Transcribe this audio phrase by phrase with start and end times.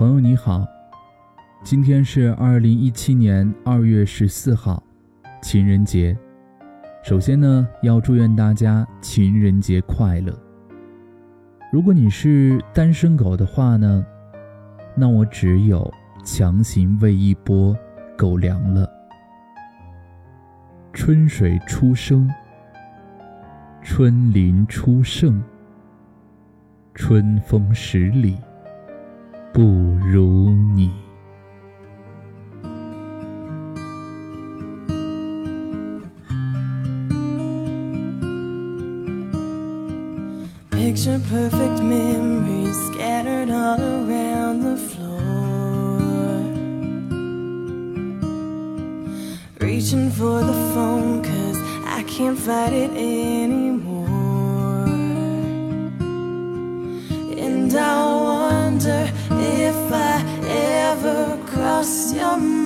[0.00, 0.66] 朋友你好，
[1.62, 4.82] 今天是二零一七年二月十四号，
[5.42, 6.16] 情人节。
[7.02, 10.34] 首先呢，要祝愿大家情人节快乐。
[11.70, 14.02] 如果你是单身狗的话呢，
[14.94, 15.92] 那我只有
[16.24, 17.76] 强行喂一波
[18.16, 18.90] 狗粮了。
[20.94, 22.26] 春水初生，
[23.82, 25.42] 春林初盛，
[26.94, 28.38] 春风十里。
[29.52, 29.62] 不
[30.04, 30.90] 如你。
[40.70, 45.20] Picture perfect memories scattered all around the floor.
[49.60, 53.69] Reaching for the phone, cause I can't fight it anymore.
[59.32, 62.59] If I ever cross your mind.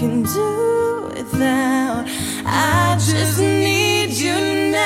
[0.00, 2.06] Can do without.
[2.46, 4.38] I just need you
[4.72, 4.80] now.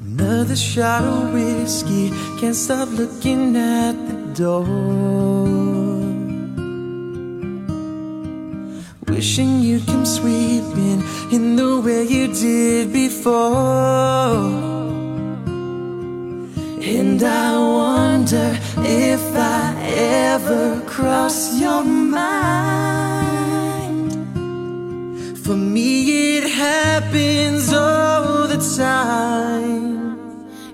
[0.00, 2.08] Another shot of whiskey,
[2.40, 4.64] can't stop looking at the door.
[9.06, 14.91] Wishing you'd come sweeping in the way you did before.
[16.84, 22.32] And I wonder if I ever cross your mind.
[25.38, 30.18] For me, it happens all the time.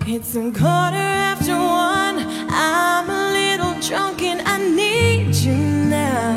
[0.07, 2.25] It's a quarter after one.
[2.49, 6.33] I'm a little drunk and I need you now.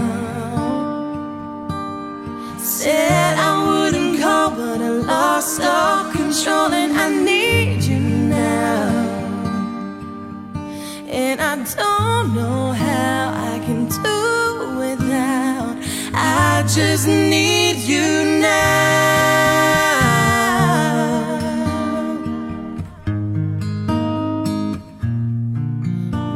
[2.58, 6.72] Said I wouldn't call, but I lost all control
[11.14, 15.76] And I don't know how I can do without.
[16.14, 18.62] I just need you now.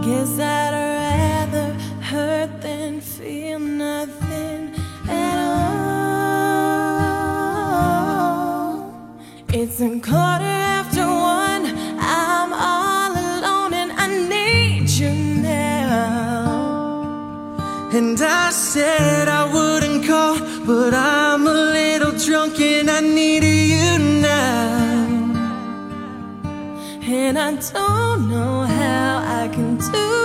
[0.04, 1.72] Guess I'd rather
[2.03, 4.75] hurt than feel nothing
[5.09, 5.86] at all.
[9.48, 9.98] It's a
[14.98, 15.12] you
[15.42, 16.76] now.
[17.92, 23.98] And I said I wouldn't call, but I'm a little drunk and I need you
[24.20, 25.06] now.
[27.02, 30.16] And I don't know how I can do